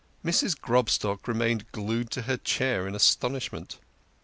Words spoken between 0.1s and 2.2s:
43 Mrs. Grobstock remained glued